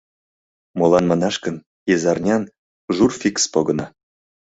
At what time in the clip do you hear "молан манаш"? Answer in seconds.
0.77-1.35